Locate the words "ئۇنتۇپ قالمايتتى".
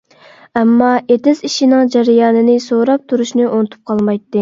3.55-4.37